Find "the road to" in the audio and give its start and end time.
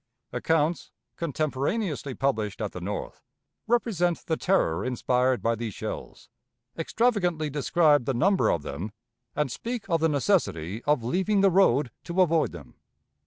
11.41-12.19